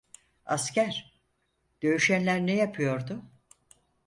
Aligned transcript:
Asker, 0.45 1.21
dövüşenler 1.83 2.45
ne 2.45 2.55
yapıyordu? 2.55 3.21